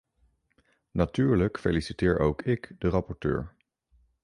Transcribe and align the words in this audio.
Natuurlijk 0.91 1.59
feliciteer 1.59 2.19
ook 2.19 2.41
ik 2.41 2.75
de 2.79 2.89
rapporteur. 2.89 3.55